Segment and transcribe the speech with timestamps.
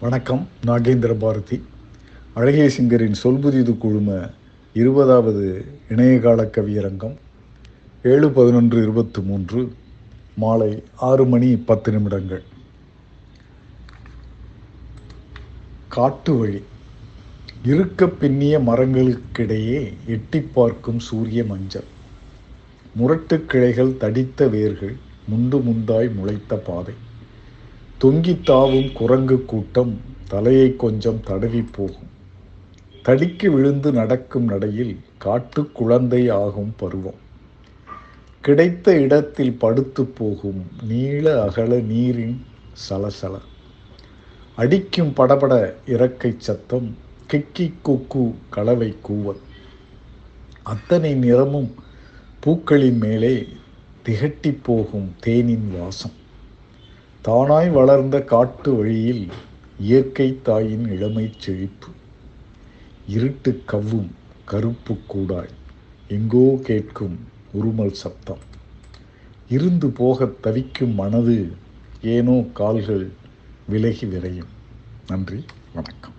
[0.00, 1.62] வணக்கம் நாகேந்திர பாரதி.
[2.34, 4.30] அழகிய சிங்கரின் சொல்புதிது குழும
[4.72, 7.16] இருபதாவது இணையகால கவியரங்கம்
[8.02, 9.72] ஏழு பதினொன்று இருபத்தி மூன்று
[10.34, 12.42] மாலை ஆறு மணி பத்து நிமிடங்கள்.
[15.88, 16.62] காட்டு வழி.
[17.64, 21.84] இருக்க பின்னிய மரங்களுக்கிடையே எட்டி பார்க்கும் சூரிய மஞ்சள்.
[22.94, 24.96] முரட்டு கிளைகள் தடித்த வேர்கள்
[25.30, 26.94] முண்டு முந்தாய் முளைத்த பாதை.
[27.98, 32.10] தொங்கித் தாவும் குரங்கு கூட்டம் தலையை கொஞ்சம் தடவி போகும்.
[33.04, 37.14] தடிக்கு விழுந்து நடக்கும் நடையில் காட்டு குழந்தை ஆகும் பருவம்.
[38.40, 42.44] கிடைத்த இடத்தில் படுத்து போகும் நீள அகல நீரின்
[42.88, 43.38] சலசல.
[44.56, 46.96] அடிக்கும் படபட இறக்கை சத்தம்
[47.32, 49.40] கிக்கி குக்கு கலவை கூவல்.
[50.62, 51.74] அத்தனை நிறமும்
[52.40, 53.46] பூக்களின் மேலே
[54.08, 56.22] திகட்டி போகும் தேனின் வாசம்.
[57.24, 59.28] தானாய் வளர்ந்த காட்டு வழியில்
[59.78, 61.86] இயற்கை தாயின் இளமை செழிப்பு.
[63.06, 64.10] இருட்டு கவ்வும்
[64.44, 65.48] கருப்பு கூடாய்.
[66.08, 67.18] எங்கோ கேட்கும்
[67.52, 68.38] உருமல் சப்தம்.
[69.48, 71.52] இருந்து போகத் தவிக்கும் மனது
[72.02, 73.08] ஏனோ கால்கள்
[73.66, 74.52] விலகி விரையும்.
[75.06, 76.13] நன்றி வணக்கம்.